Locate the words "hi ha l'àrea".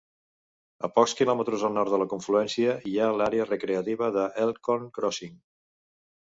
2.93-3.47